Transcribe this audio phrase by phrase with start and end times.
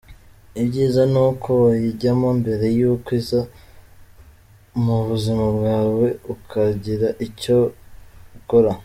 [0.61, 3.41] Ibyiza ni uko wayijyamo mbere y’uko iza
[4.83, 7.57] mu buzima bwawe, ukagira icyo
[8.39, 8.71] ukora.